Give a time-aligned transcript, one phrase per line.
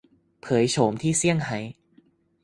[0.41, 1.59] เผยโฉมที่เซี่ยงไฮ้